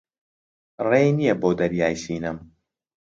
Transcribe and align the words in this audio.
ڕێی 0.89 1.09
نییە 1.17 1.33
بۆ 1.41 1.49
دەریای 1.59 1.95
سینەم 2.03 2.37